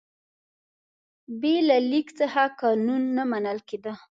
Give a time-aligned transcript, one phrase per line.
[1.39, 3.93] بې له لیک څخه قانون نه منل کېده.